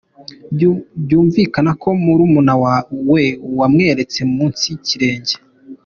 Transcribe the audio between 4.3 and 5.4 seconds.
munsi y’ikirenge.